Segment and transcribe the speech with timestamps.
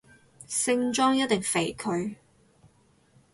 [0.47, 2.15] 聖莊一定肥佢